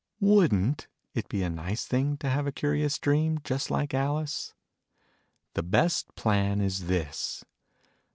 [0.19, 4.55] TVouldnt it be a nice thing to have a curious dream, just like Alice?
[5.53, 7.45] The best plan is this.